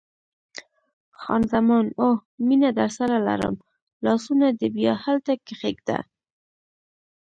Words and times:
خان 1.21 1.41
زمان: 1.53 1.85
اوه، 2.01 2.17
مینه 2.47 2.69
درسره 2.79 3.17
لرم، 3.27 3.55
لاسونه 4.05 4.47
دې 4.59 4.67
بیا 4.75 4.93
هلته 5.03 5.31
کښېږده. 5.47 5.99